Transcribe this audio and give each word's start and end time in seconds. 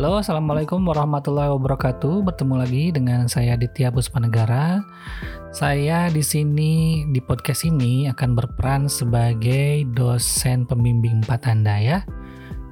Halo, 0.00 0.16
Assalamualaikum 0.16 0.80
warahmatullahi 0.88 1.52
wabarakatuh. 1.52 2.24
Bertemu 2.24 2.54
lagi 2.56 2.88
dengan 2.88 3.28
saya 3.28 3.52
Ditya 3.52 3.92
Puspanegara. 3.92 4.80
Saya 5.52 6.08
di 6.08 6.24
sini 6.24 7.04
di 7.12 7.20
podcast 7.20 7.68
ini 7.68 8.08
akan 8.08 8.32
berperan 8.32 8.88
sebagai 8.88 9.84
dosen 9.92 10.64
pembimbing 10.64 11.20
4 11.28 11.52
Anda 11.52 11.76
ya. 11.84 11.98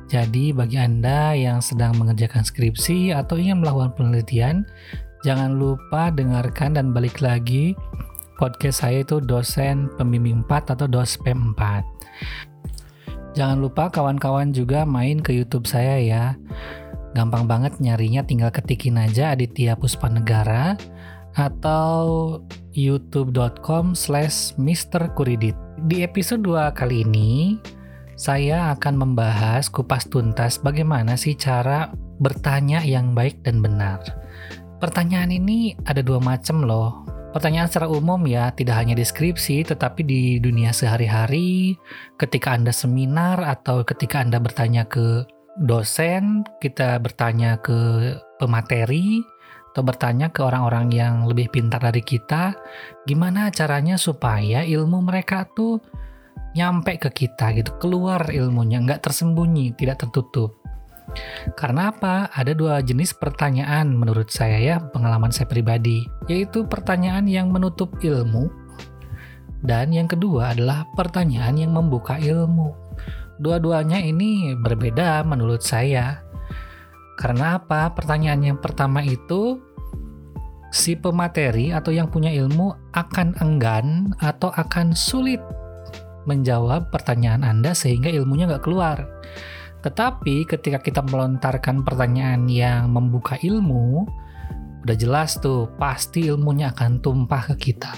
Jadi 0.09 0.57
bagi 0.57 0.81
Anda 0.81 1.37
yang 1.37 1.61
sedang 1.61 2.01
mengerjakan 2.01 2.49
skripsi 2.49 3.13
atau 3.13 3.37
ingin 3.37 3.61
melakukan 3.61 3.93
penelitian, 3.93 4.65
jangan 5.21 5.61
lupa 5.61 6.09
dengarkan 6.09 6.81
dan 6.81 6.97
balik 6.97 7.21
lagi 7.21 7.77
podcast 8.41 8.89
saya 8.89 9.05
itu 9.05 9.21
dosen 9.21 9.93
pembimbing 10.01 10.49
4 10.49 10.81
atau 10.81 10.89
dospem 10.89 11.53
4. 11.53 11.85
Jangan 13.37 13.61
lupa 13.61 13.93
kawan-kawan 13.93 14.57
juga 14.57 14.89
main 14.89 15.21
ke 15.21 15.37
YouTube 15.37 15.69
saya 15.69 16.01
ya. 16.01 16.25
Gampang 17.17 17.49
banget 17.49 17.81
nyarinya 17.81 18.25
tinggal 18.25 18.53
ketikin 18.53 19.01
aja 19.01 19.33
Aditya 19.33 19.79
Puspanegara 19.79 20.77
atau 21.39 22.39
youtube.com 22.75 23.95
slash 23.95 24.55
Kuridit. 25.15 25.55
Di 25.87 26.03
episode 26.03 26.43
2 26.43 26.75
kali 26.75 27.07
ini, 27.07 27.57
saya 28.19 28.75
akan 28.75 28.99
membahas 28.99 29.71
kupas 29.71 30.11
tuntas 30.11 30.59
bagaimana 30.59 31.15
sih 31.15 31.39
cara 31.39 31.95
bertanya 32.19 32.83
yang 32.83 33.15
baik 33.15 33.47
dan 33.47 33.63
benar. 33.63 34.03
Pertanyaan 34.83 35.31
ini 35.31 35.79
ada 35.87 36.03
dua 36.03 36.19
macam 36.19 36.67
loh. 36.67 37.07
Pertanyaan 37.31 37.71
secara 37.71 37.87
umum 37.87 38.27
ya, 38.27 38.51
tidak 38.55 38.75
hanya 38.79 38.99
deskripsi, 38.99 39.63
tetapi 39.63 40.03
di 40.03 40.23
dunia 40.43 40.75
sehari-hari, 40.75 41.79
ketika 42.19 42.57
Anda 42.57 42.75
seminar 42.75 43.39
atau 43.43 43.87
ketika 43.87 44.19
Anda 44.25 44.43
bertanya 44.43 44.89
ke 44.89 45.23
dosen, 45.59 46.47
kita 46.63 46.99
bertanya 47.03 47.59
ke 47.59 48.15
pemateri, 48.39 49.23
atau 49.75 49.83
bertanya 49.87 50.33
ke 50.35 50.43
orang-orang 50.43 50.91
yang 50.91 51.15
lebih 51.27 51.51
pintar 51.55 51.79
dari 51.79 52.03
kita, 52.03 52.57
gimana 53.07 53.51
caranya 53.55 53.95
supaya 53.95 54.67
ilmu 54.67 55.05
mereka 55.07 55.47
tuh 55.55 55.79
nyampe 56.57 56.99
ke 56.99 57.11
kita 57.13 57.55
gitu, 57.55 57.77
keluar 57.79 58.27
ilmunya, 58.33 58.83
nggak 58.83 59.07
tersembunyi, 59.07 59.79
tidak 59.79 60.03
tertutup. 60.03 60.59
Karena 61.57 61.95
apa? 61.95 62.29
Ada 62.35 62.53
dua 62.53 62.83
jenis 62.83 63.17
pertanyaan 63.17 63.95
menurut 63.95 64.29
saya 64.35 64.59
ya, 64.59 64.77
pengalaman 64.81 65.31
saya 65.31 65.47
pribadi, 65.47 66.05
yaitu 66.27 66.67
pertanyaan 66.67 67.31
yang 67.31 67.49
menutup 67.55 67.97
ilmu, 68.03 68.51
dan 69.63 69.91
yang 69.91 70.07
kedua 70.07 70.55
adalah 70.55 70.87
pertanyaan 70.95 71.55
yang 71.59 71.71
membuka 71.75 72.19
ilmu. 72.19 72.88
Dua-duanya 73.39 74.03
ini 74.03 74.55
berbeda 74.59 75.23
menurut 75.23 75.63
saya. 75.63 76.23
Karena 77.19 77.59
apa? 77.59 77.91
Pertanyaan 77.95 78.43
yang 78.43 78.59
pertama 78.59 79.03
itu 79.03 79.59
si 80.75 80.95
pemateri 80.95 81.73
atau 81.73 81.91
yang 81.91 82.13
punya 82.13 82.29
ilmu 82.31 82.93
akan 82.93 83.39
enggan 83.41 84.13
atau 84.21 84.53
akan 84.53 84.93
sulit 84.93 85.41
menjawab 86.29 86.93
pertanyaan 86.93 87.41
Anda 87.41 87.73
sehingga 87.73 88.13
ilmunya 88.13 88.47
nggak 88.47 88.65
keluar. 88.69 89.09
Tetapi 89.81 90.45
ketika 90.45 90.83
kita 90.83 91.01
melontarkan 91.07 91.87
pertanyaan 91.87 92.51
yang 92.51 92.93
membuka 92.93 93.41
ilmu, 93.41 94.05
udah 94.85 94.97
jelas 94.99 95.39
tuh 95.41 95.71
pasti 95.81 96.29
ilmunya 96.29 96.75
akan 96.75 97.01
tumpah 97.01 97.55
ke 97.55 97.73
kita. 97.73 97.95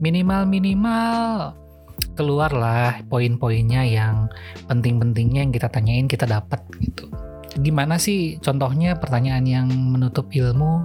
Minimal-minimal 0.00 1.65
keluarlah 2.16 3.04
poin-poinnya 3.06 3.84
yang 3.84 4.28
penting-pentingnya 4.66 5.44
yang 5.46 5.52
kita 5.52 5.68
tanyain 5.68 6.08
kita 6.08 6.24
dapat 6.24 6.60
gitu. 6.80 7.08
Gimana 7.56 7.96
sih 7.96 8.36
contohnya 8.40 8.96
pertanyaan 9.00 9.44
yang 9.48 9.68
menutup 9.68 10.28
ilmu? 10.32 10.84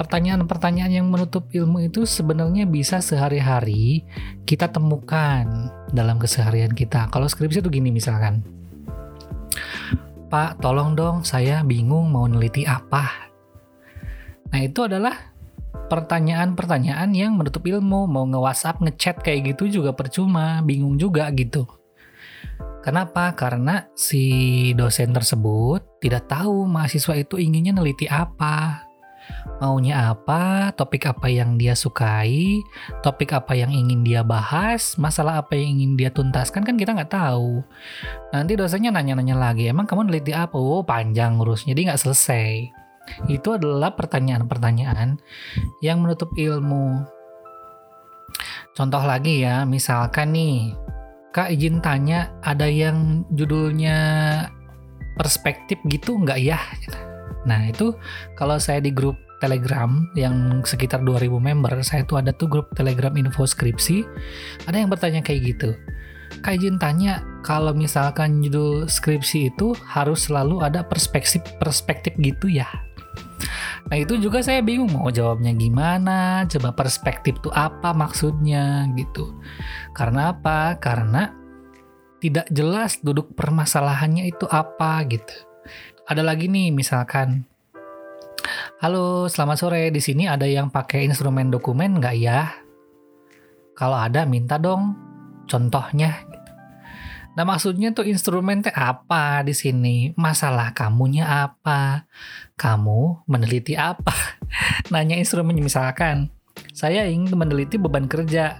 Pertanyaan-pertanyaan 0.00 1.04
yang 1.04 1.06
menutup 1.12 1.52
ilmu 1.52 1.84
itu 1.84 2.08
sebenarnya 2.08 2.64
bisa 2.64 3.04
sehari-hari 3.04 4.08
kita 4.48 4.72
temukan 4.72 5.68
dalam 5.92 6.16
keseharian 6.16 6.72
kita. 6.72 7.12
Kalau 7.12 7.28
skripsi 7.28 7.60
itu 7.60 7.68
gini 7.68 7.92
misalkan. 7.92 8.40
Pak, 10.32 10.62
tolong 10.64 10.96
dong 10.96 11.26
saya 11.26 11.60
bingung 11.60 12.08
mau 12.08 12.24
neliti 12.24 12.64
apa. 12.64 13.28
Nah, 14.50 14.60
itu 14.64 14.86
adalah 14.86 15.29
pertanyaan-pertanyaan 15.90 17.10
yang 17.12 17.34
menutup 17.34 17.66
ilmu 17.66 18.06
mau 18.06 18.22
nge-WhatsApp, 18.24 18.78
ngechat 18.80 19.26
kayak 19.26 19.52
gitu 19.52 19.82
juga 19.82 19.90
percuma, 19.90 20.62
bingung 20.62 20.94
juga 20.96 21.26
gitu. 21.34 21.66
Kenapa? 22.80 23.36
Karena 23.36 23.90
si 23.92 24.72
dosen 24.72 25.12
tersebut 25.12 26.00
tidak 26.00 26.30
tahu 26.32 26.64
mahasiswa 26.64 27.12
itu 27.18 27.36
inginnya 27.36 27.76
neliti 27.76 28.08
apa. 28.08 28.88
Maunya 29.60 30.10
apa, 30.16 30.72
topik 30.72 31.06
apa 31.06 31.28
yang 31.28 31.60
dia 31.60 31.76
sukai, 31.76 32.64
topik 33.04 33.36
apa 33.36 33.52
yang 33.52 33.68
ingin 33.68 34.00
dia 34.00 34.24
bahas, 34.24 34.96
masalah 34.96 35.44
apa 35.44 35.54
yang 35.54 35.76
ingin 35.76 35.92
dia 36.00 36.10
tuntaskan 36.10 36.64
kan 36.64 36.80
kita 36.80 36.96
nggak 36.96 37.12
tahu. 37.12 37.60
Nanti 38.32 38.56
dosennya 38.56 38.90
nanya-nanya 38.90 39.36
lagi, 39.36 39.68
emang 39.68 39.84
kamu 39.84 40.08
neliti 40.08 40.32
apa? 40.32 40.56
Oh 40.56 40.82
panjang 40.82 41.36
urusnya, 41.36 41.76
jadi 41.76 41.92
nggak 41.92 42.00
selesai 42.00 42.79
itu 43.28 43.56
adalah 43.56 43.94
pertanyaan-pertanyaan 43.94 45.20
yang 45.84 46.02
menutup 46.02 46.30
ilmu. 46.34 47.04
Contoh 48.74 49.02
lagi 49.02 49.44
ya, 49.44 49.66
misalkan 49.66 50.32
nih, 50.32 50.72
Kak 51.30 51.54
izin 51.54 51.78
tanya 51.78 52.34
ada 52.42 52.66
yang 52.66 53.22
judulnya 53.30 53.98
perspektif 55.14 55.78
gitu 55.86 56.18
nggak 56.18 56.40
ya? 56.42 56.58
Nah 57.46 57.70
itu 57.70 57.94
kalau 58.34 58.58
saya 58.58 58.82
di 58.82 58.90
grup 58.90 59.14
Telegram 59.40 60.04
yang 60.12 60.60
sekitar 60.66 61.00
2000 61.00 61.40
member, 61.40 61.72
saya 61.80 62.04
tuh 62.04 62.20
ada 62.20 62.34
tuh 62.36 62.50
grup 62.50 62.68
Telegram 62.76 63.14
info 63.16 63.48
skripsi, 63.48 64.04
ada 64.68 64.76
yang 64.76 64.92
bertanya 64.92 65.24
kayak 65.24 65.56
gitu. 65.56 65.72
Kak 66.44 66.60
izin 66.60 66.76
tanya, 66.78 67.24
kalau 67.42 67.74
misalkan 67.74 68.44
judul 68.44 68.86
skripsi 68.86 69.50
itu 69.50 69.74
harus 69.82 70.28
selalu 70.28 70.62
ada 70.62 70.84
perspektif 70.86 71.42
perspektif 71.58 72.14
gitu 72.20 72.46
ya? 72.46 72.68
Nah 73.88 73.96
itu 73.96 74.20
juga 74.20 74.44
saya 74.44 74.60
bingung 74.60 74.92
mau 74.92 75.08
jawabnya 75.08 75.56
gimana, 75.56 76.44
coba 76.50 76.76
perspektif 76.76 77.40
itu 77.40 77.48
apa 77.54 77.96
maksudnya 77.96 78.84
gitu. 78.98 79.40
Karena 79.96 80.36
apa? 80.36 80.76
Karena 80.76 81.32
tidak 82.20 82.46
jelas 82.52 83.00
duduk 83.00 83.32
permasalahannya 83.32 84.28
itu 84.28 84.44
apa 84.50 85.00
gitu. 85.08 85.32
Ada 86.04 86.20
lagi 86.20 86.50
nih 86.50 86.74
misalkan, 86.74 87.48
halo 88.84 89.30
selamat 89.30 89.56
sore 89.56 89.82
di 89.88 90.02
sini 90.02 90.28
ada 90.28 90.44
yang 90.44 90.68
pakai 90.68 91.08
instrumen 91.08 91.48
dokumen 91.48 91.96
nggak 91.96 92.16
ya? 92.20 92.50
Kalau 93.72 93.96
ada 93.96 94.28
minta 94.28 94.60
dong 94.60 94.92
contohnya 95.48 96.20
Nah 97.38 97.46
maksudnya 97.46 97.94
tuh 97.94 98.06
instrumen 98.10 98.62
teh 98.62 98.74
apa 98.74 99.46
di 99.46 99.54
sini? 99.54 100.10
Masalah 100.18 100.74
kamunya 100.74 101.46
apa? 101.46 102.10
Kamu 102.58 103.26
meneliti 103.30 103.78
apa? 103.78 104.12
Nanya 104.92 105.14
instrumennya 105.14 105.62
misalkan, 105.62 106.28
saya 106.74 107.06
ingin 107.06 107.38
meneliti 107.38 107.78
beban 107.78 108.10
kerja. 108.10 108.58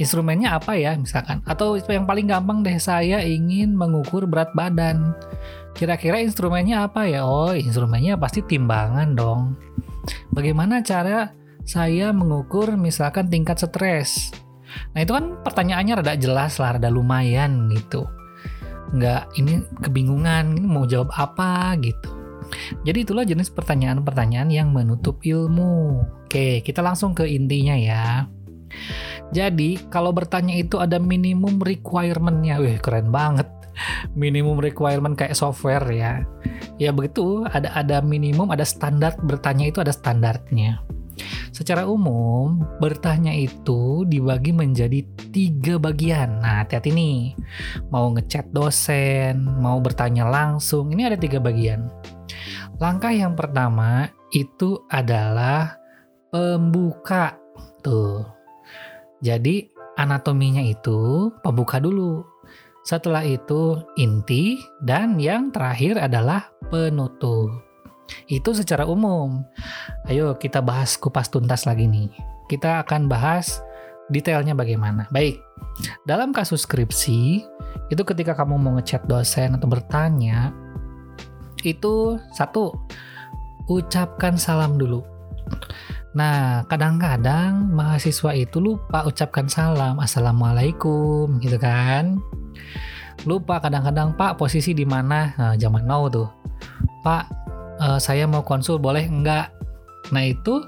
Instrumennya 0.00 0.56
apa 0.56 0.72
ya 0.74 0.96
misalkan? 0.96 1.44
Atau 1.44 1.76
yang 1.92 2.08
paling 2.08 2.26
gampang 2.26 2.64
deh, 2.64 2.80
saya 2.80 3.20
ingin 3.20 3.76
mengukur 3.76 4.24
berat 4.24 4.50
badan. 4.56 5.12
Kira-kira 5.76 6.18
instrumennya 6.24 6.88
apa 6.88 7.04
ya? 7.04 7.28
Oh, 7.28 7.52
instrumennya 7.52 8.16
pasti 8.16 8.40
timbangan 8.40 9.12
dong. 9.12 9.54
Bagaimana 10.32 10.80
cara 10.80 11.36
saya 11.62 12.10
mengukur 12.10 12.74
misalkan 12.74 13.28
tingkat 13.28 13.60
stres? 13.62 14.32
Nah 14.92 15.00
itu 15.00 15.12
kan 15.12 15.40
pertanyaannya 15.42 16.02
rada 16.02 16.14
jelas 16.16 16.56
lah, 16.60 16.76
rada 16.76 16.88
lumayan 16.92 17.72
gitu. 17.72 18.06
Nggak, 18.92 19.22
ini 19.40 19.64
kebingungan, 19.80 20.58
ini 20.58 20.66
mau 20.68 20.84
jawab 20.84 21.12
apa 21.16 21.76
gitu. 21.80 22.10
Jadi 22.84 22.98
itulah 23.08 23.24
jenis 23.24 23.48
pertanyaan-pertanyaan 23.48 24.52
yang 24.52 24.68
menutup 24.74 25.24
ilmu. 25.24 26.04
Oke, 26.28 26.60
kita 26.60 26.84
langsung 26.84 27.16
ke 27.16 27.24
intinya 27.24 27.72
ya. 27.72 28.28
Jadi 29.32 29.88
kalau 29.88 30.12
bertanya 30.12 30.52
itu 30.52 30.76
ada 30.76 31.00
minimum 31.00 31.56
requirement-nya. 31.60 32.60
Wih 32.60 32.76
keren 32.84 33.08
banget. 33.08 33.48
Minimum 34.12 34.60
requirement 34.60 35.16
kayak 35.16 35.32
software 35.32 35.84
ya. 35.88 36.20
Ya 36.76 36.92
begitu, 36.92 37.48
ada 37.48 37.72
ada 37.72 38.04
minimum, 38.04 38.52
ada 38.52 38.68
standar 38.68 39.16
bertanya 39.24 39.72
itu 39.72 39.80
ada 39.80 39.92
standarnya. 39.92 40.84
Secara 41.52 41.84
umum, 41.84 42.64
bertanya 42.80 43.28
itu 43.28 44.08
dibagi 44.08 44.56
menjadi 44.56 45.04
tiga 45.36 45.76
bagian. 45.76 46.40
Nah, 46.40 46.64
hati-hati 46.64 46.88
nih. 46.88 47.36
Mau 47.92 48.08
ngechat 48.16 48.48
dosen, 48.56 49.44
mau 49.60 49.76
bertanya 49.76 50.24
langsung, 50.24 50.88
ini 50.96 51.04
ada 51.04 51.20
tiga 51.20 51.36
bagian. 51.44 51.92
Langkah 52.80 53.12
yang 53.12 53.36
pertama 53.36 54.08
itu 54.32 54.80
adalah 54.88 55.76
pembuka. 56.32 57.36
Tuh. 57.84 58.24
Jadi, 59.20 59.68
anatominya 60.00 60.64
itu 60.64 61.28
pembuka 61.44 61.76
dulu. 61.76 62.24
Setelah 62.82 63.28
itu 63.28 63.76
inti 64.00 64.56
dan 64.80 65.20
yang 65.20 65.52
terakhir 65.52 66.00
adalah 66.00 66.48
penutup. 66.72 67.71
Itu 68.28 68.56
secara 68.56 68.88
umum. 68.88 69.44
Ayo 70.08 70.36
kita 70.36 70.60
bahas 70.64 70.96
kupas 70.96 71.28
tuntas 71.28 71.64
lagi 71.68 71.86
nih. 71.86 72.10
Kita 72.50 72.84
akan 72.84 73.08
bahas 73.08 73.62
detailnya 74.12 74.52
bagaimana. 74.52 75.08
Baik, 75.08 75.40
dalam 76.04 76.34
kasus 76.36 76.68
skripsi, 76.68 77.44
itu 77.88 78.02
ketika 78.04 78.36
kamu 78.36 78.60
mau 78.60 78.72
ngechat 78.76 79.08
dosen 79.08 79.56
atau 79.56 79.68
bertanya, 79.68 80.52
itu 81.62 82.18
satu, 82.34 82.74
ucapkan 83.70 84.34
salam 84.36 84.76
dulu. 84.76 85.00
Nah, 86.12 86.68
kadang-kadang 86.68 87.72
mahasiswa 87.72 88.36
itu 88.36 88.60
lupa 88.60 89.08
ucapkan 89.08 89.48
salam, 89.48 89.96
assalamualaikum, 89.96 91.40
gitu 91.40 91.56
kan? 91.56 92.20
Lupa 93.24 93.62
kadang-kadang 93.64 94.12
Pak 94.18 94.36
posisi 94.36 94.76
di 94.76 94.84
mana? 94.84 95.32
Nah, 95.40 95.54
zaman 95.56 95.88
now 95.88 96.12
tuh, 96.12 96.28
Pak, 97.00 97.32
uh, 97.82 97.98
saya 97.98 98.30
mau 98.30 98.46
konsul 98.46 98.78
boleh 98.78 99.02
enggak? 99.10 99.50
Nah 100.14 100.22
itu 100.22 100.62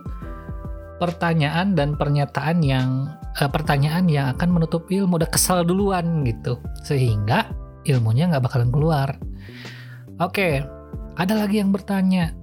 pertanyaan 0.98 1.78
dan 1.78 1.94
pernyataan 1.94 2.58
yang 2.66 3.14
uh, 3.38 3.50
pertanyaan 3.50 4.10
yang 4.10 4.34
akan 4.34 4.50
menutup 4.50 4.90
ilmu 4.90 5.22
udah 5.22 5.30
kesal 5.30 5.62
duluan 5.62 6.26
gitu, 6.26 6.58
sehingga 6.82 7.54
ilmunya 7.86 8.26
nggak 8.34 8.44
bakalan 8.50 8.74
keluar. 8.74 9.14
Oke, 10.18 10.62
ada 11.14 11.34
lagi 11.34 11.62
yang 11.62 11.70
bertanya, 11.74 12.34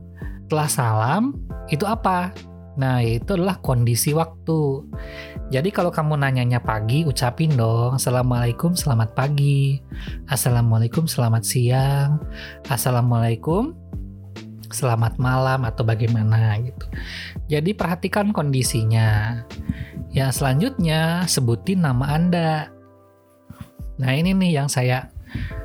setelah 0.48 0.70
salam 0.72 1.24
itu 1.72 1.88
apa? 1.88 2.36
Nah, 2.72 3.04
itu 3.04 3.36
adalah 3.36 3.60
kondisi 3.60 4.16
waktu. 4.16 4.88
Jadi 5.52 5.76
kalau 5.76 5.92
kamu 5.92 6.16
nanyanya 6.16 6.64
pagi, 6.64 7.04
ucapin 7.04 7.52
dong 7.60 8.00
Assalamualaikum, 8.00 8.72
selamat 8.72 9.12
pagi. 9.12 9.84
Assalamualaikum, 10.32 11.04
selamat 11.04 11.44
siang. 11.44 12.24
Assalamualaikum, 12.72 13.76
selamat 14.72 15.20
malam 15.22 15.68
atau 15.68 15.84
bagaimana 15.84 16.58
gitu. 16.64 16.86
Jadi 17.48 17.72
perhatikan 17.76 18.32
kondisinya. 18.32 19.42
Ya, 20.12 20.28
selanjutnya 20.32 21.24
sebutin 21.28 21.84
nama 21.84 22.16
Anda. 22.16 22.68
Nah, 24.02 24.12
ini 24.12 24.36
nih 24.36 24.60
yang 24.60 24.68
saya 24.68 25.12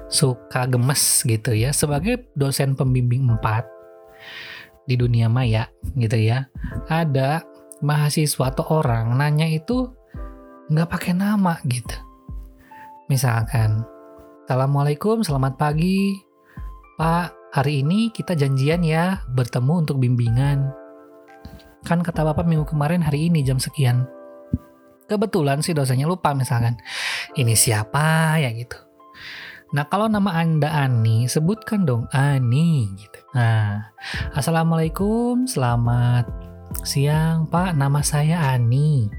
suka 0.06 0.70
gemes 0.70 1.26
gitu 1.26 1.50
ya 1.50 1.74
sebagai 1.74 2.30
dosen 2.38 2.78
pembimbing 2.78 3.26
4 3.26 4.86
di 4.86 4.94
dunia 4.94 5.26
maya 5.26 5.66
gitu 5.98 6.14
ya 6.14 6.46
ada 6.86 7.42
mahasiswa 7.82 8.54
atau 8.54 8.80
orang 8.82 9.18
nanya 9.18 9.50
itu 9.50 9.90
nggak 10.70 10.90
pakai 10.90 11.12
nama 11.18 11.58
gitu 11.66 11.94
misalkan 13.10 13.82
assalamualaikum 14.46 15.26
selamat 15.26 15.58
pagi 15.58 16.14
pak 16.94 17.34
hari 17.56 17.80
ini 17.80 18.12
kita 18.12 18.36
janjian 18.36 18.84
ya 18.84 19.24
bertemu 19.32 19.80
untuk 19.80 19.96
bimbingan 19.96 20.68
kan 21.88 22.04
kata 22.04 22.20
bapak 22.20 22.44
minggu 22.44 22.68
kemarin 22.68 23.00
hari 23.00 23.32
ini 23.32 23.40
jam 23.40 23.56
sekian 23.56 24.04
kebetulan 25.08 25.64
si 25.64 25.72
dosanya 25.72 26.04
lupa 26.04 26.36
misalkan 26.36 26.76
ini 27.32 27.56
siapa 27.56 28.36
ya 28.44 28.52
gitu 28.52 28.76
Nah, 29.74 29.82
kalau 29.90 30.06
nama 30.06 30.30
Anda 30.30 30.70
Ani, 30.70 31.26
sebutkan 31.26 31.82
dong 31.82 32.06
Ani 32.14 32.86
gitu. 33.02 33.18
Nah, 33.34 33.90
Assalamualaikum, 34.30 35.42
selamat 35.42 36.22
siang 36.86 37.50
Pak, 37.50 37.74
nama 37.74 37.98
saya 37.98 38.54
Ani. 38.54 39.10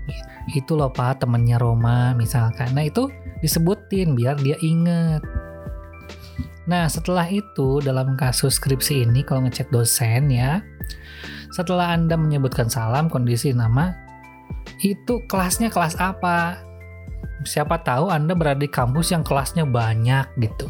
Itu 0.56 0.80
loh 0.80 0.88
Pak, 0.88 1.20
temennya 1.20 1.60
Roma 1.60 2.16
misalkan. 2.16 2.72
Nah, 2.72 2.88
itu 2.88 3.12
disebutin 3.44 4.16
biar 4.16 4.40
dia 4.40 4.56
inget. 4.64 5.20
Nah, 6.68 6.92
setelah 6.92 7.24
itu 7.32 7.80
dalam 7.80 8.20
kasus 8.20 8.60
skripsi 8.60 9.08
ini 9.08 9.24
kalau 9.24 9.48
ngecek 9.48 9.72
dosen 9.72 10.28
ya, 10.28 10.60
setelah 11.56 11.96
Anda 11.96 12.20
menyebutkan 12.20 12.68
salam, 12.68 13.08
kondisi 13.08 13.56
nama, 13.56 13.96
itu 14.84 15.24
kelasnya 15.32 15.72
kelas 15.72 15.96
apa? 15.98 16.68
siapa 17.46 17.80
tahu 17.86 18.10
Anda 18.10 18.34
berada 18.34 18.60
di 18.60 18.72
kampus 18.72 19.14
yang 19.14 19.22
kelasnya 19.22 19.68
banyak 19.68 20.26
gitu. 20.42 20.68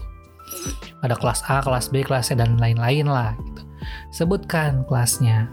Ada 1.01 1.15
kelas 1.15 1.41
A, 1.47 1.63
kelas 1.63 1.89
B, 1.93 2.03
kelas 2.03 2.33
C, 2.33 2.35
dan 2.35 2.57
lain-lain 2.59 3.07
lah. 3.07 3.35
Gitu. 3.37 3.61
Sebutkan 4.11 4.83
kelasnya. 4.87 5.47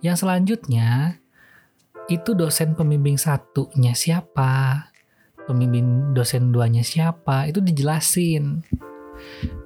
Yang 0.00 0.24
selanjutnya, 0.24 1.18
itu 2.08 2.32
dosen 2.32 2.72
pembimbing 2.72 3.20
satunya 3.20 3.92
siapa, 3.92 4.88
pembimbing 5.44 6.16
dosen 6.16 6.54
duanya 6.54 6.82
siapa, 6.82 7.48
itu 7.50 7.60
dijelasin. 7.60 8.64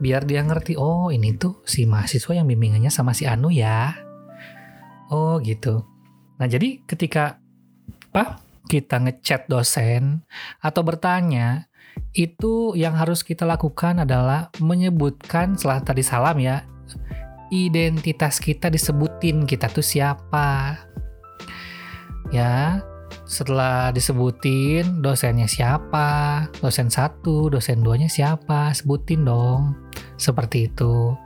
Biar 0.03 0.27
dia 0.27 0.43
ngerti, 0.43 0.75
oh 0.77 1.09
ini 1.09 1.35
tuh 1.39 1.63
si 1.65 1.87
mahasiswa 1.87 2.37
yang 2.37 2.47
bimbingannya 2.51 2.91
sama 2.91 3.15
si 3.17 3.25
Anu 3.25 3.49
ya. 3.49 3.95
Oh 5.13 5.39
gitu. 5.41 5.85
Nah 6.41 6.47
jadi 6.49 6.83
ketika 6.85 7.39
apa 8.13 8.43
kita 8.69 9.01
ngechat 9.01 9.49
dosen 9.49 10.25
atau 10.61 10.83
bertanya, 10.85 11.69
itu 12.13 12.77
yang 12.77 12.97
harus 12.97 13.25
kita 13.25 13.45
lakukan 13.45 14.05
adalah 14.05 14.53
menyebutkan 14.61 15.57
setelah 15.57 15.81
tadi 15.85 16.05
salam 16.05 16.37
ya, 16.41 16.65
identitas 17.53 18.41
kita 18.41 18.73
disebutin 18.73 19.45
kita 19.45 19.69
tuh 19.69 19.85
siapa. 19.85 20.81
Ya, 22.33 22.81
setelah 23.33 23.89
disebutin 23.97 25.01
dosennya 25.01 25.49
siapa, 25.49 26.45
dosen 26.61 26.93
satu, 26.93 27.49
dosen 27.49 27.81
duanya 27.81 28.13
siapa, 28.13 28.77
sebutin 28.77 29.25
dong. 29.25 29.73
Seperti 30.21 30.69
itu. 30.69 31.17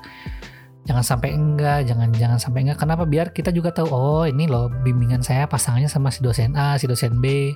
Jangan 0.87 1.03
sampai 1.03 1.35
enggak 1.35 1.91
jangan 1.91 2.15
jangan 2.15 2.39
sampai 2.39 2.63
enggak. 2.63 2.79
Kenapa? 2.79 3.03
Biar 3.11 3.35
kita 3.35 3.51
juga 3.51 3.75
tahu 3.75 3.91
oh 3.91 4.23
ini 4.23 4.47
loh 4.47 4.71
bimbingan 4.71 5.19
saya 5.19 5.51
pasangannya 5.51 5.91
sama 5.91 6.15
si 6.15 6.23
dosen 6.23 6.55
A 6.55 6.79
si 6.79 6.87
dosen 6.87 7.19
B. 7.19 7.51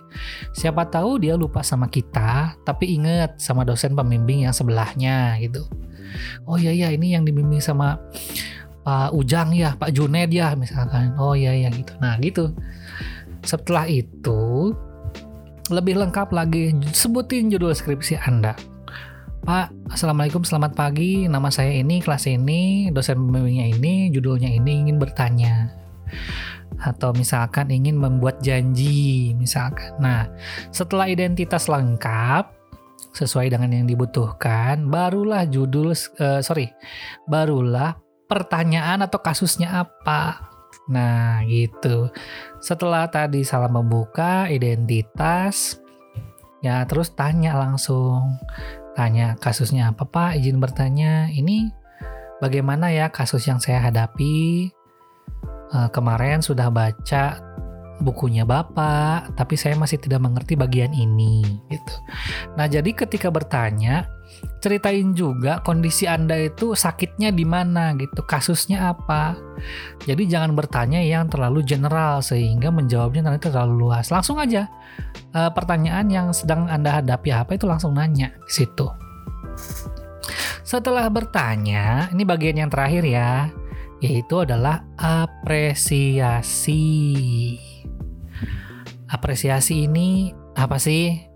Siapa 0.51 0.91
tahu 0.91 1.23
dia 1.23 1.39
lupa 1.39 1.63
sama 1.63 1.87
kita 1.87 2.59
tapi 2.67 2.99
inget 2.99 3.39
sama 3.39 3.63
dosen 3.63 3.95
pembimbing 3.95 4.51
yang 4.51 4.53
sebelahnya 4.53 5.39
gitu. 5.39 5.63
Oh 6.43 6.59
iya 6.59 6.75
iya 6.75 6.91
ini 6.91 7.15
yang 7.15 7.23
dibimbing 7.23 7.63
sama 7.63 8.03
Pak 8.83 9.15
Ujang 9.15 9.55
ya 9.55 9.79
Pak 9.79 9.95
Juned 9.95 10.35
ya 10.35 10.59
misalkan. 10.59 11.15
Oh 11.15 11.39
iya 11.39 11.55
iya 11.55 11.71
gitu. 11.71 11.95
Nah 12.03 12.19
gitu 12.19 12.51
setelah 13.45 13.89
itu 13.89 14.75
lebih 15.71 15.97
lengkap 16.01 16.35
lagi 16.35 16.75
sebutin 16.91 17.49
judul 17.49 17.71
skripsi 17.73 18.19
Anda 18.19 18.59
Pak, 19.41 19.97
Assalamualaikum, 19.97 20.45
selamat 20.45 20.77
pagi. 20.77 21.25
Nama 21.25 21.49
saya 21.49 21.73
ini, 21.73 22.05
kelas 22.05 22.29
ini, 22.29 22.93
dosen 22.93 23.17
pembimbingnya 23.17 23.73
ini, 23.73 24.13
judulnya 24.13 24.53
ini 24.53 24.85
ingin 24.85 25.01
bertanya. 25.01 25.73
Atau 26.77 27.17
misalkan 27.17 27.73
ingin 27.73 27.97
membuat 27.97 28.45
janji, 28.45 29.33
misalkan. 29.33 29.97
Nah, 29.97 30.29
setelah 30.69 31.09
identitas 31.09 31.73
lengkap, 31.73 32.53
sesuai 33.17 33.49
dengan 33.49 33.73
yang 33.73 33.89
dibutuhkan, 33.89 34.85
barulah 34.93 35.49
judul, 35.49 35.97
uh, 35.97 36.45
sorry, 36.45 36.69
barulah 37.25 37.97
pertanyaan 38.29 39.01
atau 39.01 39.25
kasusnya 39.25 39.73
apa. 39.89 40.50
Nah, 40.91 41.47
gitu. 41.47 42.11
Setelah 42.59 43.07
tadi 43.07 43.47
salam 43.47 43.79
membuka, 43.79 44.51
identitas, 44.51 45.79
ya 46.61 46.83
terus 46.85 47.15
tanya 47.15 47.57
langsung. 47.57 48.37
Tanya 48.99 49.39
kasusnya 49.39 49.95
apa 49.95 50.05
pak? 50.05 50.37
Izin 50.37 50.59
bertanya 50.59 51.31
ini 51.31 51.71
bagaimana 52.43 52.91
ya 52.91 53.09
kasus 53.09 53.47
yang 53.47 53.63
saya 53.63 53.81
hadapi? 53.81 54.69
Uh, 55.71 55.87
kemarin 55.95 56.43
sudah 56.43 56.67
baca 56.67 57.39
bukunya 58.03 58.49
bapak 58.49 59.37
tapi 59.37 59.55
saya 59.55 59.77
masih 59.77 60.01
tidak 60.03 60.25
mengerti 60.25 60.59
bagian 60.59 60.91
ini 60.91 61.45
gitu. 61.71 61.95
Nah 62.59 62.67
jadi 62.67 62.91
ketika 62.91 63.31
bertanya 63.31 64.09
ceritain 64.61 65.17
juga 65.17 65.65
kondisi 65.65 66.05
anda 66.05 66.37
itu 66.37 66.77
sakitnya 66.77 67.33
di 67.33 67.49
mana 67.49 67.97
gitu 67.97 68.21
kasusnya 68.25 68.93
apa 68.93 69.37
jadi 70.05 70.39
jangan 70.39 70.53
bertanya 70.53 71.01
yang 71.01 71.29
terlalu 71.33 71.65
general 71.65 72.21
sehingga 72.21 72.69
menjawabnya 72.69 73.31
nanti 73.31 73.49
terlalu 73.49 73.89
luas 73.89 74.13
langsung 74.13 74.37
aja 74.37 74.69
uh, 75.35 75.51
pertanyaan 75.53 76.07
yang 76.11 76.33
sedang 76.35 76.67
Anda 76.69 77.01
hadapi 77.03 77.31
apa 77.33 77.55
itu 77.55 77.67
langsung 77.67 77.95
nanya 77.95 78.33
di 78.47 78.53
situ. 78.53 78.87
Setelah 80.63 81.11
bertanya, 81.11 82.07
ini 82.15 82.23
bagian 82.23 82.63
yang 82.63 82.71
terakhir 82.71 83.03
ya, 83.03 83.51
yaitu 83.99 84.47
adalah 84.47 84.87
apresiasi. 84.95 86.79
Apresiasi 89.11 89.91
ini 89.91 90.31
apa 90.55 90.79
sih? 90.79 91.30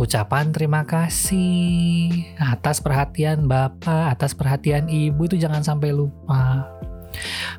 Ucapan 0.00 0.48
terima 0.48 0.88
kasih 0.88 2.32
atas 2.40 2.80
perhatian 2.80 3.44
Bapak, 3.44 4.16
atas 4.16 4.32
perhatian 4.32 4.88
Ibu 4.88 5.28
itu 5.28 5.36
jangan 5.36 5.60
sampai 5.60 5.92
lupa. 5.92 6.72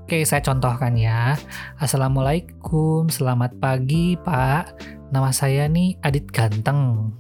Oke, 0.01 0.25
saya 0.25 0.41
contohkan 0.41 0.98
ya. 0.98 1.38
Assalamualaikum, 1.77 3.13
selamat 3.13 3.62
pagi 3.62 4.17
Pak. 4.17 4.74
Nama 5.13 5.29
saya 5.29 5.69
nih 5.69 6.01
Adit 6.01 6.33
Ganteng. 6.33 7.13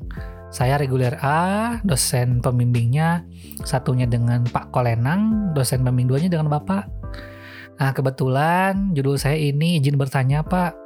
Saya 0.49 0.81
reguler 0.81 1.13
A, 1.21 1.77
dosen 1.85 2.41
pembimbingnya 2.41 3.21
satunya 3.61 4.09
dengan 4.09 4.41
Pak 4.49 4.73
Kolenang, 4.73 5.53
dosen 5.53 5.85
pembimbing 5.85 6.17
duanya 6.17 6.33
dengan 6.33 6.49
Bapak. 6.49 6.89
Nah, 7.77 7.93
kebetulan 7.93 8.89
judul 8.97 9.21
saya 9.21 9.37
ini 9.37 9.77
izin 9.77 10.01
bertanya, 10.01 10.41
Pak 10.41 10.81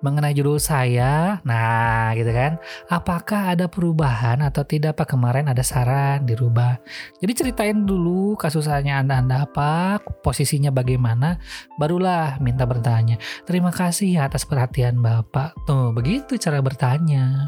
mengenai 0.00 0.32
judul 0.36 0.56
saya. 0.60 1.40
Nah, 1.44 2.12
gitu 2.16 2.32
kan. 2.32 2.56
Apakah 2.88 3.54
ada 3.56 3.68
perubahan 3.68 4.40
atau 4.44 4.64
tidak 4.64 5.00
Pak 5.00 5.16
kemarin 5.16 5.48
ada 5.48 5.60
saran 5.64 6.24
dirubah. 6.24 6.80
Jadi 7.20 7.32
ceritain 7.32 7.84
dulu 7.84 8.36
kasusnya 8.36 9.00
Anda-anda 9.00 9.48
apa, 9.48 10.00
posisinya 10.24 10.72
bagaimana, 10.72 11.40
barulah 11.76 12.40
minta 12.40 12.64
bertanya. 12.64 13.20
Terima 13.44 13.70
kasih 13.72 14.20
atas 14.20 14.44
perhatian 14.44 15.00
Bapak. 15.00 15.56
Tuh, 15.64 15.92
begitu 15.92 16.36
cara 16.40 16.60
bertanya. 16.64 17.44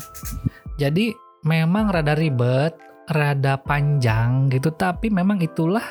Jadi 0.77 1.13
memang 1.45 1.91
rada 1.91 2.15
ribet, 2.17 2.77
rada 3.11 3.59
panjang 3.61 4.49
gitu, 4.53 4.71
tapi 4.73 5.11
memang 5.11 5.43
itulah 5.43 5.85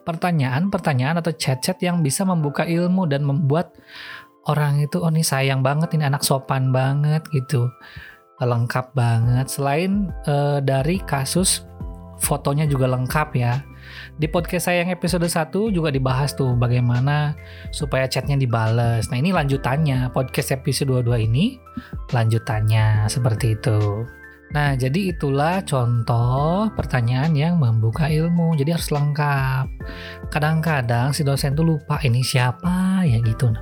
pertanyaan-pertanyaan 0.00 1.20
atau 1.20 1.32
chat-chat 1.36 1.76
yang 1.84 2.00
bisa 2.00 2.24
membuka 2.24 2.64
ilmu 2.64 3.04
dan 3.06 3.22
membuat 3.22 3.76
orang 4.48 4.80
itu 4.80 5.02
oh 5.02 5.12
nih 5.12 5.26
sayang 5.26 5.60
banget 5.60 5.92
ini 5.96 6.08
anak 6.08 6.24
sopan 6.24 6.72
banget 6.72 7.24
gitu. 7.34 7.68
Lengkap 8.40 8.96
banget. 8.96 9.52
Selain 9.52 10.08
uh, 10.24 10.64
dari 10.64 10.96
kasus 11.04 11.68
fotonya 12.20 12.64
juga 12.64 12.88
lengkap 12.88 13.28
ya. 13.36 13.60
Di 14.16 14.28
podcast 14.28 14.70
saya 14.70 14.84
yang 14.84 14.92
episode 14.92 15.26
1 15.26 15.50
juga 15.74 15.90
dibahas 15.90 16.32
tuh 16.36 16.54
bagaimana 16.56 17.34
supaya 17.74 18.06
chatnya 18.08 18.36
dibales. 18.38 19.08
Nah 19.12 19.18
ini 19.20 19.32
lanjutannya. 19.34 20.08
Podcast 20.14 20.56
episode 20.56 21.04
22 21.04 21.26
ini 21.28 21.60
lanjutannya. 22.12 23.08
Seperti 23.12 23.60
itu 23.60 24.06
Nah, 24.50 24.74
jadi 24.74 25.14
itulah 25.14 25.62
contoh 25.62 26.66
pertanyaan 26.74 27.30
yang 27.38 27.54
membuka 27.62 28.10
ilmu. 28.10 28.58
Jadi 28.58 28.74
harus 28.74 28.90
lengkap. 28.90 29.66
Kadang-kadang 30.26 31.14
si 31.14 31.22
dosen 31.22 31.54
tuh 31.54 31.62
lupa 31.62 32.02
ini 32.02 32.18
siapa 32.26 33.06
ya 33.06 33.22
gitu. 33.22 33.54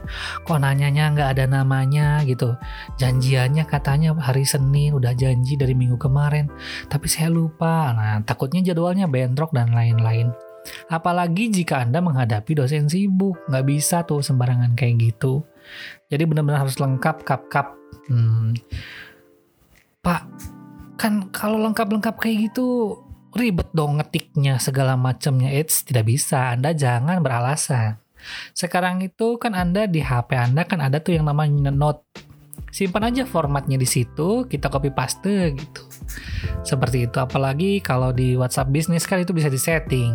Kok 0.48 0.58
nanyanya 0.58 1.12
nggak 1.12 1.28
ada 1.36 1.44
namanya 1.44 2.24
gitu. 2.24 2.56
Janjiannya 2.96 3.68
katanya 3.68 4.16
hari 4.16 4.48
Senin 4.48 4.96
udah 4.96 5.12
janji 5.12 5.60
dari 5.60 5.76
minggu 5.76 6.00
kemarin. 6.00 6.48
Tapi 6.88 7.04
saya 7.04 7.28
lupa. 7.28 7.92
Nah, 7.92 8.24
takutnya 8.24 8.64
jadwalnya 8.64 9.04
bentrok 9.04 9.52
dan 9.52 9.76
lain-lain. 9.76 10.32
Apalagi 10.88 11.52
jika 11.52 11.84
Anda 11.84 12.00
menghadapi 12.00 12.56
dosen 12.56 12.88
sibuk. 12.88 13.36
Nggak 13.44 13.66
bisa 13.68 14.08
tuh 14.08 14.24
sembarangan 14.24 14.72
kayak 14.72 15.04
gitu. 15.04 15.44
Jadi 16.08 16.24
benar-benar 16.24 16.64
harus 16.64 16.80
lengkap 16.80 17.28
kap-kap. 17.28 17.76
Hmm. 18.08 18.56
Pak, 20.00 20.24
kan 20.98 21.30
kalau 21.30 21.62
lengkap-lengkap 21.62 22.18
kayak 22.18 22.50
gitu 22.50 22.98
ribet 23.38 23.70
dong 23.70 24.02
ngetiknya 24.02 24.58
segala 24.58 24.98
macamnya. 24.98 25.54
It's 25.54 25.86
tidak 25.86 26.10
bisa. 26.10 26.52
Anda 26.58 26.74
jangan 26.74 27.22
beralasan. 27.22 28.02
Sekarang 28.50 28.98
itu 29.00 29.38
kan 29.38 29.54
Anda 29.54 29.86
di 29.86 30.02
HP 30.02 30.34
Anda 30.34 30.66
kan 30.66 30.82
ada 30.82 30.98
tuh 30.98 31.14
yang 31.14 31.30
namanya 31.30 31.70
note. 31.70 32.02
Simpan 32.68 33.08
aja 33.08 33.24
formatnya 33.24 33.80
di 33.80 33.88
situ 33.88 34.44
kita 34.50 34.68
copy 34.68 34.90
paste 34.90 35.54
gitu. 35.54 35.82
Seperti 36.66 37.06
itu. 37.06 37.16
Apalagi 37.22 37.78
kalau 37.78 38.10
di 38.10 38.34
WhatsApp 38.34 38.74
bisnis 38.74 39.06
kan 39.06 39.22
itu 39.22 39.30
bisa 39.30 39.46
disetting. 39.46 40.12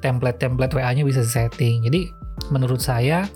Template-template 0.00 0.70
WA-nya 0.70 1.02
bisa 1.02 1.26
disetting. 1.26 1.82
Jadi 1.82 2.06
menurut 2.54 2.78
saya 2.78 3.26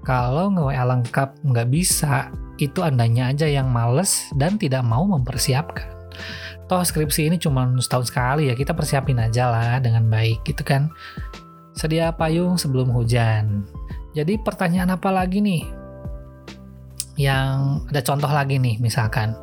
kalau 0.00 0.48
nge-WA 0.54 0.86
lengkap 0.96 1.44
nggak 1.44 1.68
bisa 1.68 2.32
itu 2.56 2.80
andanya 2.80 3.28
aja 3.28 3.44
yang 3.44 3.68
males 3.68 4.32
dan 4.38 4.56
tidak 4.56 4.80
mau 4.80 5.04
mempersiapkan 5.04 5.95
toh 6.66 6.82
skripsi 6.82 7.30
ini 7.30 7.36
cuma 7.38 7.68
setahun 7.78 8.10
sekali 8.10 8.50
ya 8.50 8.54
kita 8.54 8.74
persiapin 8.74 9.20
aja 9.22 9.50
lah 9.50 9.78
dengan 9.78 10.06
baik 10.06 10.42
gitu 10.44 10.66
kan 10.66 10.90
sedia 11.76 12.10
payung 12.14 12.56
sebelum 12.56 12.90
hujan 12.90 13.64
jadi 14.16 14.40
pertanyaan 14.40 14.96
apa 14.96 15.12
lagi 15.12 15.44
nih 15.44 15.62
yang 17.16 17.84
ada 17.88 18.00
contoh 18.04 18.28
lagi 18.28 18.60
nih 18.60 18.76
misalkan 18.80 19.36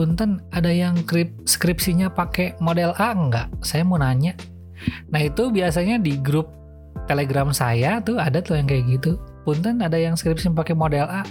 Punten 0.00 0.40
ada 0.48 0.72
yang 0.72 0.96
skripsinya 1.44 2.08
pakai 2.08 2.56
model 2.56 2.96
A 2.96 3.12
enggak? 3.12 3.52
Saya 3.60 3.84
mau 3.84 4.00
nanya. 4.00 4.32
Nah 5.12 5.20
itu 5.20 5.52
biasanya 5.52 6.00
di 6.00 6.16
grup 6.16 6.48
telegram 7.04 7.52
saya 7.52 8.00
tuh 8.00 8.16
ada 8.16 8.40
tuh 8.40 8.56
yang 8.56 8.64
kayak 8.64 8.88
gitu. 8.88 9.20
Punten 9.42 9.80
ada 9.80 9.96
yang 9.96 10.14
skripsi 10.14 10.52
pakai 10.52 10.76
model 10.76 11.08
A. 11.08 11.24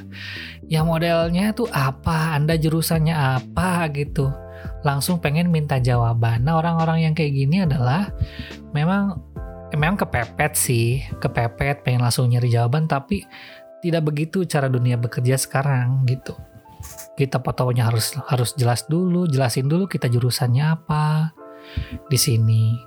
Ya 0.65 0.81
modelnya 0.81 1.53
tuh 1.53 1.69
apa? 1.69 2.33
Anda 2.37 2.57
jurusannya 2.57 3.13
apa 3.13 3.89
gitu 3.93 4.29
langsung 4.83 5.19
pengen 5.19 5.51
minta 5.51 5.79
jawaban. 5.79 6.47
Nah 6.47 6.59
orang-orang 6.59 7.09
yang 7.09 7.13
kayak 7.15 7.35
gini 7.35 7.63
adalah 7.63 8.11
memang 8.71 9.19
memang 9.75 9.99
kepepet 9.99 10.53
sih, 10.55 11.03
kepepet 11.19 11.83
pengen 11.83 12.03
langsung 12.03 12.31
nyari 12.31 12.49
jawaban 12.49 12.87
tapi 12.87 13.27
tidak 13.79 14.07
begitu 14.11 14.43
cara 14.47 14.67
dunia 14.67 14.95
bekerja 14.99 15.35
sekarang 15.39 16.03
gitu. 16.07 16.35
Kita 17.19 17.43
fotonya 17.43 17.91
harus 17.91 18.15
harus 18.31 18.55
jelas 18.55 18.87
dulu, 18.87 19.27
jelasin 19.27 19.67
dulu 19.67 19.87
kita 19.91 20.07
jurusannya 20.07 20.63
apa 20.63 21.35
di 22.07 22.15
sini. 22.15 22.79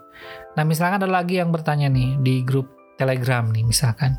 Nah 0.57 0.65
misalkan 0.65 1.05
ada 1.05 1.09
lagi 1.09 1.41
yang 1.41 1.53
bertanya 1.53 1.93
nih 1.93 2.17
di 2.21 2.41
grup 2.41 2.69
Telegram 2.97 3.45
nih 3.49 3.65
misalkan 3.65 4.17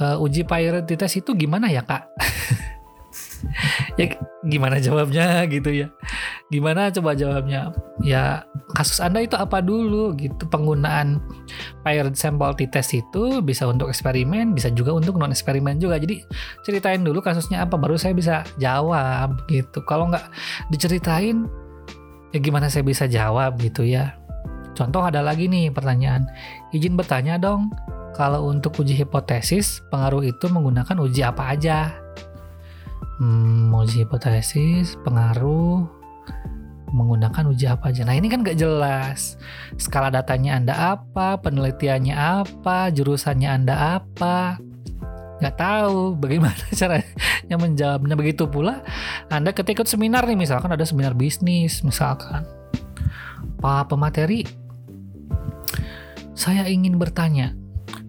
uh, 0.00 0.16
uji 0.22 0.46
priority 0.46 0.94
test 0.96 1.20
itu 1.20 1.34
gimana 1.36 1.68
ya 1.68 1.82
kak? 1.84 2.08
ya 4.00 4.06
gimana 4.46 4.78
jawabnya 4.78 5.44
gitu 5.50 5.70
ya. 5.72 5.88
Gimana 6.48 6.92
coba 6.92 7.16
jawabnya? 7.16 7.72
Ya 8.04 8.44
kasus 8.76 9.00
anda 9.00 9.20
itu 9.24 9.36
apa 9.36 9.60
dulu 9.60 10.14
gitu? 10.16 10.46
Penggunaan 10.48 11.20
paired 11.82 12.16
sample 12.16 12.54
t-test 12.56 12.96
itu 12.96 13.40
bisa 13.40 13.66
untuk 13.68 13.88
eksperimen 13.88 14.52
bisa 14.56 14.68
juga 14.72 14.96
untuk 14.96 15.16
non 15.18 15.32
eksperimen 15.32 15.80
juga. 15.80 15.98
Jadi 15.98 16.22
ceritain 16.64 17.02
dulu 17.02 17.20
kasusnya 17.20 17.64
apa 17.64 17.76
baru 17.76 17.96
saya 17.96 18.14
bisa 18.16 18.46
jawab 18.60 19.44
gitu. 19.48 19.82
Kalau 19.84 20.08
nggak 20.12 20.24
diceritain 20.72 21.48
ya 22.32 22.38
gimana 22.40 22.68
saya 22.72 22.84
bisa 22.84 23.08
jawab 23.08 23.58
gitu 23.60 23.84
ya? 23.84 24.16
Contoh 24.72 25.04
ada 25.04 25.20
lagi 25.20 25.52
nih 25.52 25.68
pertanyaan. 25.68 26.24
Izin 26.72 26.96
bertanya 26.96 27.36
dong 27.36 27.68
kalau 28.12 28.52
untuk 28.52 28.76
uji 28.80 28.92
hipotesis 28.92 29.80
pengaruh 29.88 30.24
itu 30.24 30.46
menggunakan 30.48 30.96
uji 31.00 31.24
apa 31.24 31.56
aja 31.56 32.02
hmm, 33.22 33.70
uji 33.70 34.02
hipotesis, 34.02 34.98
pengaruh, 35.06 35.86
menggunakan 36.90 37.54
uji 37.54 37.70
apa 37.70 37.94
aja. 37.94 38.02
Nah 38.02 38.18
ini 38.18 38.26
kan 38.26 38.42
gak 38.42 38.58
jelas. 38.58 39.38
Skala 39.78 40.10
datanya 40.10 40.58
Anda 40.58 40.74
apa, 40.98 41.38
penelitiannya 41.38 42.14
apa, 42.14 42.90
jurusannya 42.90 43.48
Anda 43.48 44.02
apa. 44.02 44.58
Gak 45.38 45.58
tahu 45.58 46.18
bagaimana 46.18 46.58
caranya 46.78 47.56
menjawabnya. 47.56 48.14
Begitu 48.18 48.50
pula 48.50 48.82
Anda 49.30 49.54
ketika 49.54 49.82
ikut 49.82 49.88
seminar 49.88 50.26
nih, 50.26 50.38
misalkan 50.38 50.74
ada 50.74 50.84
seminar 50.84 51.14
bisnis, 51.14 51.80
misalkan. 51.86 52.44
Pak 53.62 53.94
pemateri, 53.94 54.42
saya 56.34 56.66
ingin 56.66 56.98
bertanya, 56.98 57.54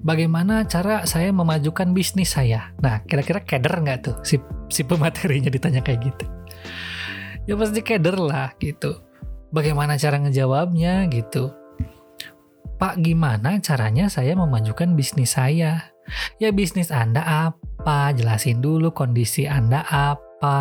bagaimana 0.03 0.67
cara 0.67 1.07
saya 1.07 1.31
memajukan 1.31 1.95
bisnis 1.95 2.35
saya? 2.35 2.75
Nah, 2.83 3.01
kira-kira 3.07 3.41
keder 3.41 3.73
nggak 3.79 3.99
tuh 4.03 4.15
si 4.21 4.37
si 4.67 4.83
pematerinya 4.83 5.49
ditanya 5.49 5.79
kayak 5.79 6.13
gitu? 6.13 6.25
Ya 7.47 7.55
pasti 7.55 7.79
keder 7.81 8.19
lah 8.19 8.55
gitu. 8.59 8.99
Bagaimana 9.49 9.95
cara 9.99 10.19
ngejawabnya 10.19 11.07
gitu. 11.09 11.51
Pak 12.77 12.99
gimana 12.99 13.63
caranya 13.63 14.11
saya 14.11 14.35
memajukan 14.35 14.95
bisnis 14.95 15.39
saya? 15.39 15.93
Ya 16.39 16.51
bisnis 16.51 16.91
Anda 16.91 17.23
apa? 17.23 18.11
Jelasin 18.11 18.59
dulu 18.59 18.91
kondisi 18.91 19.47
Anda 19.47 19.87
apa? 19.87 20.59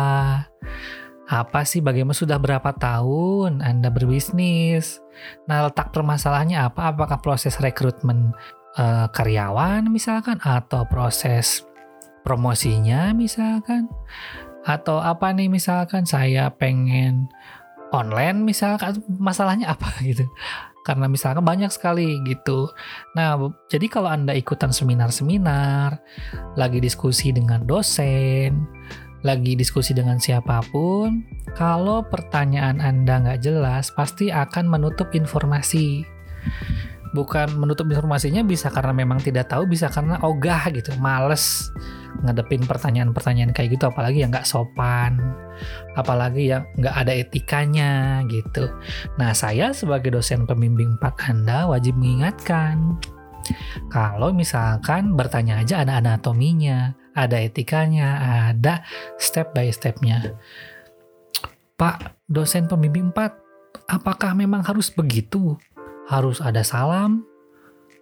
Apa 1.27 1.61
sih? 1.65 1.81
Bagaimana 1.83 2.15
sudah 2.15 2.37
berapa 2.39 2.75
tahun 2.77 3.59
Anda 3.59 3.89
berbisnis? 3.91 5.03
Nah 5.49 5.67
letak 5.67 5.91
permasalahannya 5.91 6.59
apa? 6.63 6.93
Apakah 6.95 7.19
proses 7.19 7.57
rekrutmen 7.59 8.31
uh, 8.77 9.07
karyawan 9.11 9.87
misalkan 9.89 10.39
atau 10.41 10.85
proses 10.87 11.65
promosinya 12.23 13.11
misalkan 13.11 13.91
atau 14.63 15.03
apa 15.03 15.35
nih 15.35 15.51
misalkan 15.51 16.07
saya 16.07 16.47
pengen 16.55 17.27
online 17.91 18.47
misalkan 18.47 19.03
masalahnya 19.19 19.75
apa 19.75 19.91
gitu 20.07 20.25
karena 20.83 21.07
misalkan 21.07 21.47
banyak 21.47 21.71
sekali 21.71 22.19
gitu. 22.27 22.67
Nah, 23.15 23.39
jadi 23.71 23.87
kalau 23.87 24.11
Anda 24.11 24.35
ikutan 24.35 24.75
seminar-seminar, 24.75 25.95
lagi 26.59 26.83
diskusi 26.83 27.31
dengan 27.31 27.63
dosen, 27.63 28.67
lagi 29.23 29.55
diskusi 29.55 29.95
dengan 29.95 30.19
siapa 30.19 30.59
pun, 30.69 31.23
kalau 31.55 32.03
pertanyaan 32.03 32.83
Anda 32.83 33.23
nggak 33.23 33.41
jelas, 33.47 33.95
pasti 33.95 34.27
akan 34.29 34.67
menutup 34.67 35.15
informasi. 35.15 36.03
Bukan 37.13 37.55
menutup 37.55 37.85
informasinya 37.87 38.41
bisa 38.41 38.73
karena 38.73 38.91
memang 38.91 39.21
tidak 39.21 39.53
tahu 39.53 39.69
bisa 39.69 39.87
karena 39.93 40.17
ogah 40.25 40.69
gitu 40.73 40.93
males 40.97 41.69
ngadepin 42.25 42.65
pertanyaan-pertanyaan 42.65 43.53
kayak 43.53 43.77
gitu 43.77 43.89
apalagi 43.89 44.25
yang 44.25 44.33
nggak 44.33 44.49
sopan 44.49 45.21
apalagi 45.93 46.53
yang 46.53 46.65
nggak 46.77 46.95
ada 46.97 47.13
etikanya 47.13 48.21
gitu 48.27 48.69
nah 49.21 49.33
saya 49.37 49.71
sebagai 49.71 50.09
dosen 50.13 50.49
pembimbing 50.49 50.97
4 50.97 51.29
Anda 51.29 51.69
wajib 51.69 51.97
mengingatkan 51.97 52.97
kalau 53.91 54.31
misalkan 54.31 55.19
bertanya 55.19 55.59
aja 55.59 55.83
ada 55.83 55.99
anatominya, 55.99 56.95
ada 57.11 57.37
etikanya, 57.43 58.23
ada 58.49 58.87
step 59.19 59.51
by 59.51 59.67
stepnya. 59.69 60.39
Pak, 61.75 62.23
dosen 62.31 62.71
pembimbing 62.71 63.11
4, 63.11 63.91
apakah 63.91 64.31
memang 64.37 64.63
harus 64.63 64.87
begitu? 64.93 65.59
Harus 66.07 66.43
ada 66.43 66.61
salam, 66.61 67.23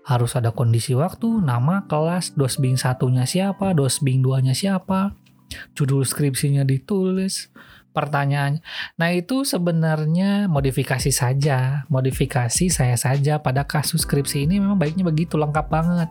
harus 0.02 0.34
ada 0.34 0.50
kondisi 0.50 0.98
waktu, 0.98 1.42
nama, 1.42 1.86
kelas, 1.86 2.34
dosbing 2.34 2.76
satunya 2.76 3.26
siapa, 3.30 3.78
dosbing 3.78 4.26
duanya 4.26 4.58
siapa, 4.58 5.14
judul 5.78 6.02
skripsinya 6.02 6.66
ditulis, 6.66 7.54
pertanyaan. 7.92 8.64
Nah 8.96 9.12
itu 9.12 9.44
sebenarnya 9.44 10.48
modifikasi 10.48 11.12
saja, 11.12 11.86
modifikasi 11.92 12.72
saya 12.72 12.96
saja 12.96 13.38
pada 13.44 13.68
kasus 13.68 14.08
skripsi 14.08 14.48
ini 14.48 14.64
memang 14.64 14.80
baiknya 14.80 15.06
begitu 15.06 15.36
lengkap 15.36 15.68
banget. 15.68 16.10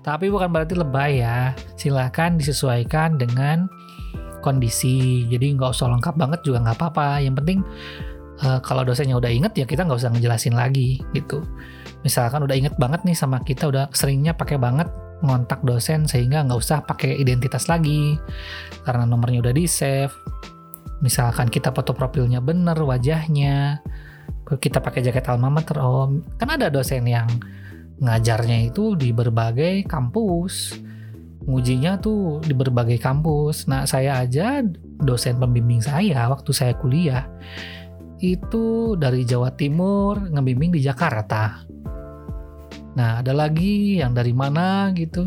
Tapi 0.00 0.32
bukan 0.32 0.48
berarti 0.50 0.74
lebay 0.74 1.20
ya. 1.22 1.52
Silahkan 1.76 2.34
disesuaikan 2.40 3.20
dengan 3.20 3.68
kondisi. 4.40 5.28
Jadi 5.28 5.54
nggak 5.54 5.76
usah 5.76 5.92
lengkap 5.92 6.16
banget 6.16 6.40
juga 6.42 6.64
nggak 6.64 6.76
apa-apa. 6.80 7.20
Yang 7.20 7.34
penting 7.44 7.58
uh, 8.44 8.60
kalau 8.64 8.82
dosennya 8.82 9.16
udah 9.16 9.30
inget 9.30 9.52
ya 9.56 9.66
kita 9.68 9.84
nggak 9.84 10.00
usah 10.00 10.10
ngejelasin 10.12 10.56
lagi 10.56 11.00
gitu. 11.12 11.44
Misalkan 12.00 12.40
udah 12.44 12.56
inget 12.56 12.74
banget 12.80 13.04
nih 13.04 13.16
sama 13.16 13.44
kita 13.44 13.68
udah 13.68 13.92
seringnya 13.92 14.32
pakai 14.32 14.56
banget 14.56 14.88
ngontak 15.20 15.60
dosen 15.60 16.08
sehingga 16.08 16.40
nggak 16.48 16.60
usah 16.60 16.80
pakai 16.84 17.20
identitas 17.20 17.68
lagi. 17.68 18.16
Karena 18.84 19.04
nomornya 19.04 19.44
udah 19.44 19.54
di 19.54 19.64
save 19.68 20.14
misalkan 21.00 21.48
kita 21.48 21.72
foto 21.72 21.92
profilnya 21.92 22.40
bener 22.40 22.76
wajahnya. 22.80 23.84
Kita 24.50 24.82
pakai 24.82 25.06
jaket 25.06 25.30
alma 25.30 25.46
mater 25.46 25.78
oh 25.78 26.10
kan 26.34 26.50
ada 26.50 26.66
dosen 26.72 27.06
yang 27.06 27.28
ngajarnya 28.00 28.72
itu 28.72 28.96
di 28.96 29.12
berbagai 29.12 29.84
kampus. 29.86 30.74
Ngujinya 31.40 31.96
tuh 32.02 32.42
di 32.42 32.52
berbagai 32.52 32.98
kampus. 32.98 33.68
Nah 33.70 33.86
saya 33.86 34.20
aja 34.20 34.64
dosen 35.00 35.40
pembimbing 35.40 35.80
saya 35.80 36.28
waktu 36.28 36.50
saya 36.52 36.76
kuliah 36.76 37.24
itu 38.20 38.94
dari 39.00 39.24
Jawa 39.24 39.52
Timur 39.56 40.20
ngebimbing 40.30 40.76
di 40.76 40.80
Jakarta 40.84 41.64
nah 42.94 43.24
ada 43.24 43.32
lagi 43.32 43.98
yang 43.98 44.12
dari 44.12 44.36
mana 44.36 44.92
gitu 44.92 45.24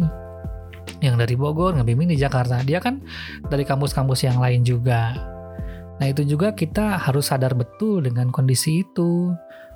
yang 1.03 1.19
dari 1.19 1.35
Bogor 1.35 1.75
ngebimbing 1.75 2.13
di 2.13 2.19
Jakarta 2.19 2.63
dia 2.63 2.79
kan 2.79 3.03
dari 3.51 3.67
kampus-kampus 3.67 4.23
yang 4.23 4.39
lain 4.39 4.63
juga 4.63 5.33
Nah, 6.03 6.09
itu 6.09 6.25
juga 6.25 6.51
kita 6.51 6.97
harus 6.97 7.29
sadar 7.29 7.53
betul 7.53 8.03
dengan 8.03 8.33
kondisi 8.33 8.81
itu 8.81 9.31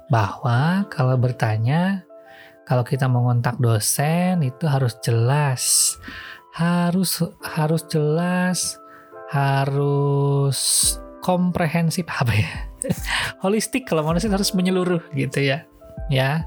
bahwa 0.09 0.83
kalau 0.89 1.13
bertanya 1.15 2.01
kalau 2.67 2.83
kita 2.83 3.07
mengontak 3.07 3.55
dosen 3.61 4.43
itu 4.43 4.67
harus 4.67 4.97
jelas. 4.99 5.95
Harus 6.51 7.23
harus 7.39 7.85
jelas, 7.85 8.75
harus 9.29 10.59
komprehensif 11.23 12.03
apa 12.19 12.33
ya? 12.35 12.66
Holistik 13.43 13.87
kalau 13.89 14.05
manusia 14.05 14.29
harus 14.29 14.53
menyeluruh 14.53 15.01
gitu 15.13 15.41
ya. 15.41 15.65
Ya. 16.07 16.45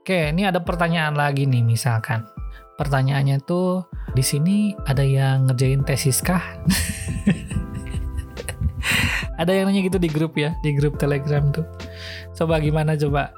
Oke, 0.00 0.30
ini 0.32 0.44
ada 0.44 0.60
pertanyaan 0.60 1.16
lagi 1.16 1.48
nih 1.48 1.64
misalkan. 1.64 2.28
Pertanyaannya 2.76 3.40
tuh 3.46 3.86
di 4.12 4.20
sini 4.20 4.76
ada 4.84 5.00
yang 5.00 5.48
ngerjain 5.48 5.86
tesis 5.86 6.20
kah? 6.20 6.42
ada 9.40 9.50
yang 9.50 9.70
nanya 9.70 9.82
gitu 9.86 9.98
di 9.98 10.10
grup 10.10 10.38
ya 10.38 10.54
di 10.62 10.74
grup 10.74 10.98
telegram 10.98 11.50
tuh 11.50 11.66
coba 12.38 12.62
gimana 12.62 12.94
coba 12.94 13.34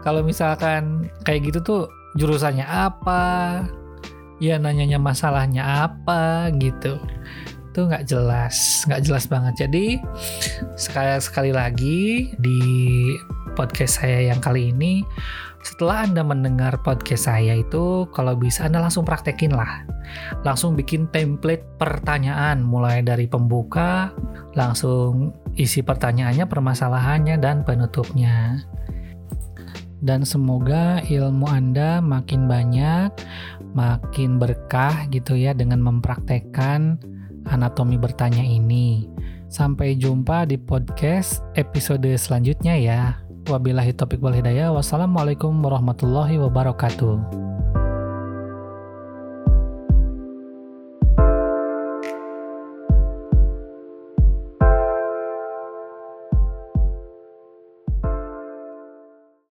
kalau 0.00 0.24
misalkan 0.24 1.12
kayak 1.22 1.52
gitu 1.52 1.58
tuh 1.60 1.82
jurusannya 2.16 2.64
apa 2.64 3.62
ya 4.42 4.58
nanyanya 4.58 4.98
masalahnya 4.98 5.86
apa 5.88 6.50
gitu 6.58 6.98
tuh 7.72 7.88
nggak 7.88 8.04
jelas 8.06 8.84
nggak 8.88 9.02
jelas 9.04 9.24
banget 9.26 9.66
jadi 9.68 9.86
sekali 10.76 11.10
sekali 11.18 11.50
lagi 11.52 12.32
di 12.38 12.60
podcast 13.52 14.00
saya 14.00 14.32
yang 14.32 14.40
kali 14.40 14.72
ini 14.72 15.04
setelah 15.62 16.02
Anda 16.02 16.26
mendengar 16.26 16.82
podcast 16.82 17.30
saya 17.30 17.54
itu, 17.54 18.10
kalau 18.10 18.34
bisa 18.34 18.66
Anda 18.66 18.82
langsung 18.82 19.06
praktekin 19.06 19.54
lah. 19.54 19.86
Langsung 20.42 20.74
bikin 20.74 21.06
template 21.14 21.62
pertanyaan, 21.78 22.66
mulai 22.66 22.98
dari 22.98 23.30
pembuka, 23.30 24.10
langsung 24.58 25.30
isi 25.54 25.78
pertanyaannya, 25.86 26.50
permasalahannya, 26.50 27.38
dan 27.38 27.62
penutupnya. 27.62 28.58
Dan 30.02 30.26
semoga 30.26 30.98
ilmu 31.06 31.46
Anda 31.46 32.02
makin 32.02 32.50
banyak, 32.50 33.14
makin 33.70 34.42
berkah 34.42 35.06
gitu 35.14 35.38
ya 35.38 35.54
dengan 35.54 35.78
mempraktekkan 35.78 36.98
anatomi 37.48 37.98
bertanya 37.98 38.42
ini. 38.42 39.08
Sampai 39.52 39.96
jumpa 40.00 40.48
di 40.48 40.56
podcast 40.56 41.44
episode 41.58 42.08
selanjutnya 42.16 42.72
ya. 42.76 43.00
Wabillahi 43.50 43.92
taufiq 43.92 44.22
wal 44.22 44.36
hidayah. 44.36 44.72
Wassalamualaikum 44.72 45.52
warahmatullahi 45.60 46.40
wabarakatuh. 46.40 47.20